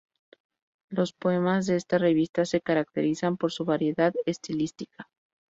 Los 0.89 1.13
poemas 1.13 1.67
de 1.67 1.75
esta 1.75 1.99
revista 1.99 2.43
se 2.45 2.59
caracterizan 2.59 3.37
por 3.37 3.51
su 3.51 3.65
variedad 3.65 4.11
estilística. 4.25 5.07